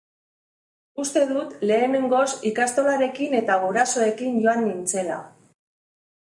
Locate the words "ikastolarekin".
2.53-3.37